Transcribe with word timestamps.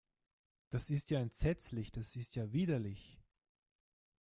Das 0.71 0.89
ist 0.89 1.11
ja 1.11 1.19
entsetzlich, 1.19 1.91
das 1.91 2.15
ist 2.15 2.33
ja 2.33 2.51
widerlich. 2.51 3.21